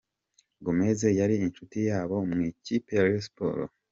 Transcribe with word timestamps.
Gomez 0.63 0.99
yari 1.19 1.35
inshuti 1.45 1.77
ya 1.89 1.97
bose 2.09 2.27
mu 2.37 2.41
ikipe 2.51 2.89
ya 2.93 3.03
Rayon 3.05 3.23
Sports. 3.27 3.75